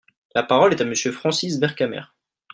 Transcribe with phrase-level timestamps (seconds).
[0.33, 2.01] La parole est à Monsieur Francis Vercamer.